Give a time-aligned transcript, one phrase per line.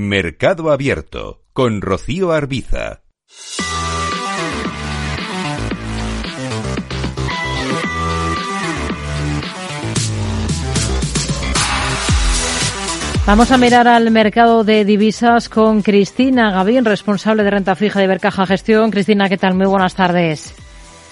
[0.00, 3.02] Mercado Abierto con Rocío Arbiza.
[13.26, 18.06] Vamos a mirar al mercado de divisas con Cristina Gavín, responsable de renta fija de
[18.06, 18.90] Bercaja Gestión.
[18.90, 19.52] Cristina, ¿qué tal?
[19.54, 20.54] Muy buenas tardes.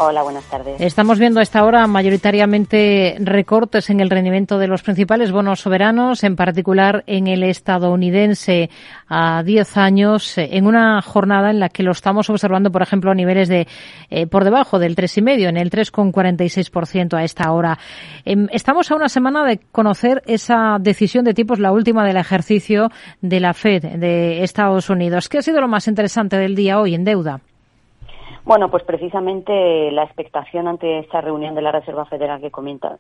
[0.00, 0.80] Hola, buenas tardes.
[0.80, 6.22] Estamos viendo a esta hora mayoritariamente recortes en el rendimiento de los principales bonos soberanos,
[6.22, 8.70] en particular en el estadounidense
[9.08, 13.14] a 10 años, en una jornada en la que lo estamos observando, por ejemplo, a
[13.16, 13.66] niveles de
[14.08, 17.76] eh, por debajo del 3,5, en el 3,46% a esta hora.
[18.24, 22.92] Em, estamos a una semana de conocer esa decisión de tipos, la última del ejercicio
[23.20, 25.28] de la Fed de Estados Unidos.
[25.28, 27.40] ¿Qué ha sido lo más interesante del día hoy en deuda?
[28.48, 32.50] Bueno, pues precisamente la expectación ante esta reunión de la Reserva Federal que,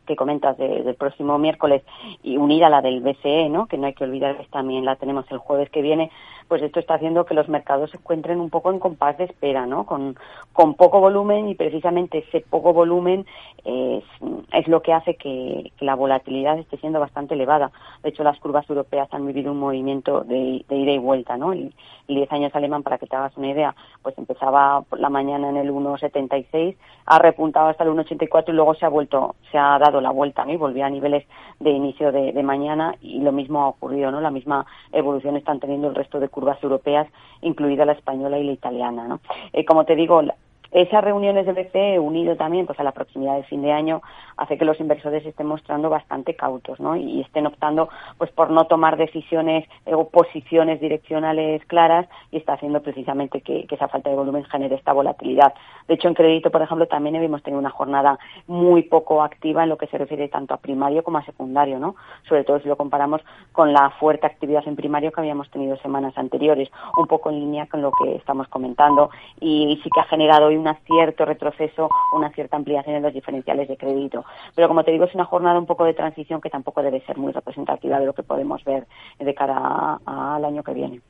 [0.06, 1.82] que comentas del próximo miércoles
[2.22, 3.64] y unida a la del BCE, ¿no?
[3.64, 6.10] que no hay que olvidar que también la tenemos el jueves que viene,
[6.48, 9.66] pues esto está haciendo que los mercados se encuentren un poco en compás de espera,
[9.66, 9.84] ¿no?
[9.84, 10.16] Con,
[10.52, 13.26] poco volumen y precisamente ese poco volumen
[13.64, 14.04] es,
[14.52, 17.70] es lo que hace que, la volatilidad esté siendo bastante elevada.
[18.02, 21.52] De hecho, las curvas europeas han vivido un movimiento de, ida y vuelta, ¿no?
[21.52, 21.72] El,
[22.08, 25.56] 10 años alemán, para que te hagas una idea, pues empezaba por la mañana en
[25.56, 30.00] el 1,76, ha repuntado hasta el 1,84 y luego se ha vuelto, se ha dado
[30.00, 30.44] la vuelta.
[30.48, 31.26] Y volvió a niveles
[31.60, 34.20] de inicio de, de mañana y lo mismo ha ocurrido, ¿no?
[34.20, 37.08] La misma evolución están teniendo el resto de curvas europeas,
[37.40, 39.08] incluida la española y la italiana.
[39.08, 39.20] ¿no?
[39.52, 40.22] Eh, como te digo,
[40.70, 44.02] esas reuniones de BCE, unido también pues a la proximidad del fin de año,
[44.36, 46.94] hace que los inversores estén mostrando bastante cautos, ¿no?
[46.96, 47.88] Y estén optando
[48.18, 53.66] pues por no tomar decisiones eh, o posiciones direccionales claras y está haciendo precisamente que,
[53.70, 55.54] esa falta de volumen genere esta volatilidad.
[55.86, 59.68] De hecho, en crédito, por ejemplo, también hemos tenido una jornada muy poco activa en
[59.68, 61.94] lo que se refiere tanto a primario como a secundario, ¿no?
[62.28, 66.16] Sobre todo si lo comparamos con la fuerte actividad en primario que habíamos tenido semanas
[66.18, 69.10] anteriores, un poco en línea con lo que estamos comentando
[69.40, 73.76] y sí que ha generado un cierto retroceso, una cierta ampliación en los diferenciales de
[73.76, 74.24] crédito.
[74.54, 77.16] Pero como te digo, es una jornada un poco de transición que tampoco debe ser
[77.16, 78.86] muy representativa de lo que podemos ver
[79.18, 81.00] de cara al año que viene.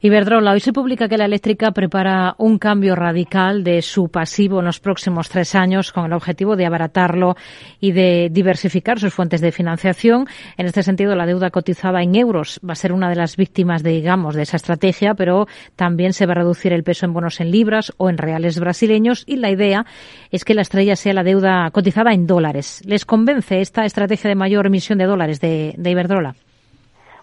[0.00, 4.66] Iberdrola, hoy se publica que la eléctrica prepara un cambio radical de su pasivo en
[4.66, 7.36] los próximos tres años con el objetivo de abaratarlo
[7.80, 10.26] y de diversificar sus fuentes de financiación.
[10.56, 13.82] En este sentido, la deuda cotizada en euros va a ser una de las víctimas,
[13.82, 17.40] de, digamos, de esa estrategia, pero también se va a reducir el peso en bonos
[17.40, 19.86] en libras o en reales brasileños y la idea
[20.30, 22.82] es que la estrella sea la deuda cotizada en dólares.
[22.86, 26.34] ¿Les convence esta estrategia de mayor emisión de dólares de, de Iberdrola?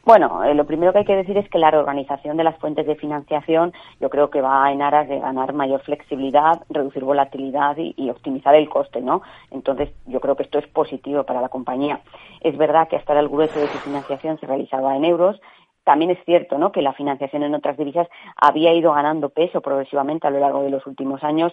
[0.05, 2.87] Bueno, eh, lo primero que hay que decir es que la reorganización de las fuentes
[2.87, 8.09] de financiación yo creo que va en aras de ganar mayor flexibilidad, reducir volatilidad y,
[8.09, 9.21] optimizar el coste, ¿no?
[9.51, 11.99] Entonces, yo creo que esto es positivo para la compañía.
[12.41, 15.39] Es verdad que hasta el grueso de su financiación se realizaba en euros
[15.89, 16.71] también es cierto ¿no?
[16.71, 20.69] que la financiación en otras divisas había ido ganando peso progresivamente a lo largo de
[20.69, 21.51] los últimos años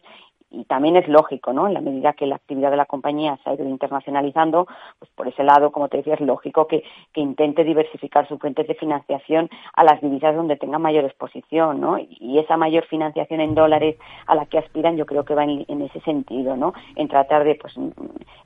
[0.51, 1.67] y también es lógico, ¿no?
[1.67, 4.67] En la medida que la actividad de la compañía se ha ido internacionalizando,
[4.99, 8.67] pues por ese lado, como te decía, es lógico que, que intente diversificar sus fuentes
[8.67, 11.99] de financiación a las divisas donde tenga mayor exposición, ¿no?
[11.99, 13.97] Y esa mayor financiación en dólares
[14.27, 16.73] a la que aspiran, yo creo que va en, ese sentido, ¿no?
[16.95, 17.75] En tratar de, pues,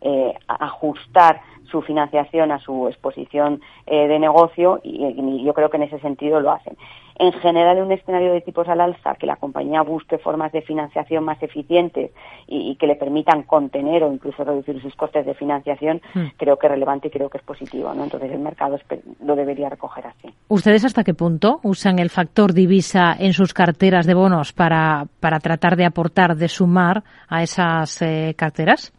[0.00, 5.84] eh, ajustar su financiación a su exposición eh, de negocio y yo creo que en
[5.84, 6.76] ese sentido lo hacen
[7.20, 10.62] en general en un escenario de tipos al alza, que la compañía busque formas de
[10.62, 12.12] financiación más eficientes
[12.46, 16.28] y, que le permitan contener o incluso reducir sus costes de financiación, hmm.
[16.38, 17.92] creo que es relevante y creo que es positivo.
[17.92, 18.04] ¿no?
[18.04, 18.78] Entonces el mercado
[19.22, 20.34] lo debería recoger así.
[20.48, 25.40] ¿Ustedes hasta qué punto usan el factor divisa en sus carteras de bonos para, para
[25.40, 28.94] tratar de aportar, de sumar a esas eh, carteras?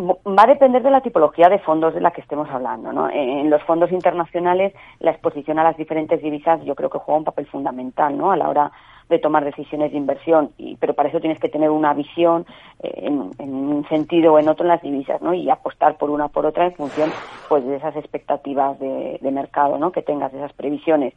[0.00, 2.92] Va a depender de la tipología de fondos de la que estemos hablando.
[2.92, 3.10] ¿no?
[3.10, 7.24] En los fondos internacionales, la exposición a las diferentes divisas yo creo que juega un
[7.24, 8.32] papel fundamental ¿no?
[8.32, 8.72] a la hora
[9.10, 12.46] de tomar decisiones de inversión, y, pero para eso tienes que tener una visión
[12.80, 15.34] eh, en, un sentido o en otro en las divisas, ¿no?
[15.34, 17.10] Y apostar por una por otra en función
[17.48, 19.90] pues de esas expectativas de, mercado, ¿no?
[19.90, 21.12] Que tengas, de esas previsiones.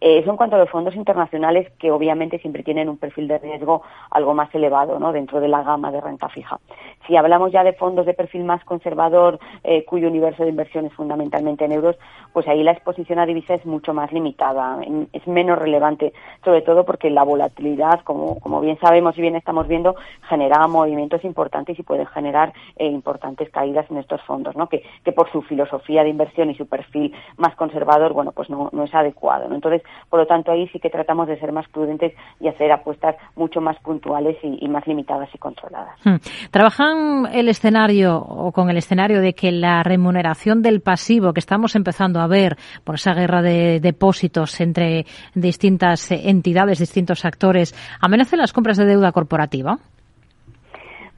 [0.00, 3.38] Eh, eso en cuanto a los fondos internacionales que obviamente siempre tienen un perfil de
[3.38, 5.12] riesgo algo más elevado, ¿no?
[5.12, 6.58] Dentro de la gama de renta fija.
[7.06, 10.92] Si hablamos ya de fondos de perfil más conservador, eh, cuyo universo de inversión es
[10.92, 11.96] fundamentalmente en euros,
[12.32, 14.78] pues ahí la exposición a divisas es mucho más limitada,
[15.12, 16.12] es menos relevante,
[16.44, 19.96] sobre todo porque la volatilidad, como, como bien sabemos y bien estamos viendo,
[20.28, 24.68] genera movimientos importantes y puede generar eh, importantes caídas en estos fondos, ¿no?
[24.68, 28.68] Que, que por su filosofía de inversión y su perfil más conservador, bueno, pues no,
[28.72, 29.54] no es adecuado, ¿no?
[29.54, 33.16] Entonces, por lo tanto, ahí sí que tratamos de ser más prudentes y hacer apuestas
[33.36, 35.94] mucho más puntuales y, más limitadas y controladas.
[36.04, 36.16] Hmm.
[36.50, 41.76] ¿Trabajan el escenario o con el escenario de que la remuneración del pasivo que estamos
[41.76, 45.04] empezando a ver por esa guerra de depósitos entre
[45.34, 49.78] distintas entidades, distintos actores, amenace las compras de deuda corporativa?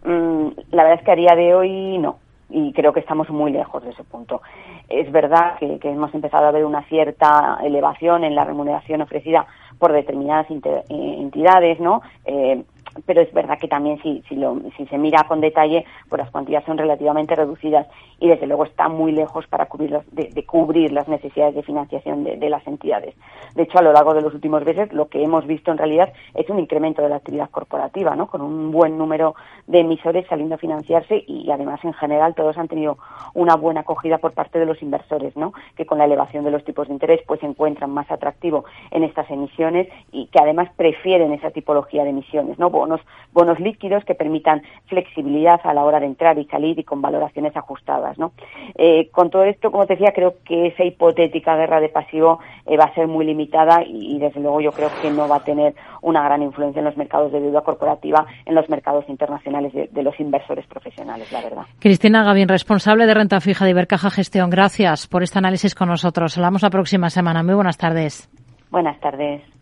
[0.05, 2.19] Mm, la verdad es que a día de hoy no
[2.51, 4.43] y creo que estamos muy lejos de ese punto.
[4.89, 9.47] Es verdad que, hemos empezado a ver una cierta elevación en la remuneración ofrecida
[9.79, 12.03] por determinadas eh, entidades, ¿no?
[12.25, 12.65] Eh,
[13.07, 16.31] pero es verdad que también si, si, lo, si se mira con detalle, pues las
[16.31, 17.87] cuantías son relativamente reducidas
[18.19, 22.51] y desde luego está muy lejos para cubrir de, cubrir las necesidades de financiación de,
[22.51, 23.15] las entidades.
[23.55, 26.13] De hecho, a lo largo de los últimos meses lo que hemos visto en realidad
[26.35, 28.27] es un incremento de la actividad corporativa, ¿no?
[28.27, 29.35] con un buen número
[29.67, 32.99] de emisores saliendo a financiarse y además en general todos han tenido
[33.35, 35.53] una buena acogida por parte de los inversores, ¿no?
[35.77, 39.05] que con la elevación de los tipos de interés pues se encuentran más atractivo en
[39.05, 42.71] estas emisiones y que además prefieren esa tipología de emisiones, ¿no?
[42.91, 47.01] Bonos, bonos líquidos que permitan flexibilidad a la hora de entrar y salir y con
[47.01, 48.19] valoraciones ajustadas.
[48.19, 48.33] ¿no?
[48.77, 52.77] Eh, con todo esto, como te decía, creo que esa hipotética guerra de pasivo eh,
[52.77, 55.75] va a ser muy limitada y, desde luego yo creo que no va a tener
[56.03, 60.03] una gran influencia en los mercados de deuda corporativa, en los mercados internacionales de, de
[60.03, 61.63] los inversores profesionales, la verdad.
[61.79, 64.51] Cristina Gavín, responsable de renta fija de Ibercaja Gestión.
[64.51, 66.37] Gracias por este análisis con nosotros.
[66.37, 67.43] Hablamos la próxima semana.
[67.43, 68.29] Muy buenas tardes.
[68.71, 69.60] Buenas tardes.